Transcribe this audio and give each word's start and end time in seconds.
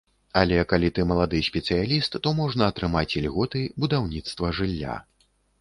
Але 0.39 0.61
калі 0.71 0.87
ты 0.97 1.03
малады 1.09 1.41
спецыяліст, 1.49 2.17
то 2.25 2.33
можна 2.41 2.71
атрымаць 2.73 3.07
ільготы, 3.21 3.63
будаўніцтва 3.85 4.53
жылля. 4.63 4.99